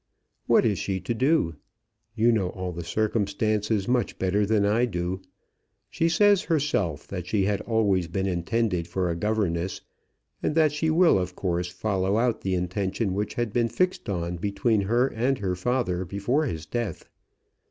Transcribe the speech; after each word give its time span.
What 0.47 0.65
is 0.65 0.79
she 0.79 0.99
to 1.01 1.13
do? 1.13 1.57
You 2.15 2.31
know 2.31 2.49
all 2.49 2.71
the 2.71 2.83
circumstances 2.83 3.87
much 3.87 4.17
better 4.17 4.47
than 4.47 4.65
I 4.65 4.85
do. 4.85 5.21
She 5.91 6.09
says 6.09 6.41
herself 6.45 7.07
that 7.09 7.27
she 7.27 7.45
had 7.45 7.61
always 7.61 8.07
been 8.07 8.25
intended 8.25 8.87
for 8.87 9.11
a 9.11 9.15
governess, 9.15 9.81
and 10.41 10.55
that 10.55 10.71
she 10.71 10.89
will, 10.89 11.19
of 11.19 11.35
course, 11.35 11.67
follow 11.69 12.17
out 12.17 12.41
the 12.41 12.55
intention 12.55 13.13
which 13.13 13.35
had 13.35 13.53
been 13.53 13.69
fixed 13.69 14.09
on 14.09 14.37
between 14.37 14.81
her 14.81 15.05
and 15.05 15.37
her 15.37 15.55
father 15.55 16.03
before 16.03 16.47
his 16.47 16.65
death. 16.65 17.07